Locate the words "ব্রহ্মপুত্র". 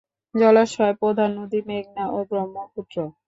2.29-2.95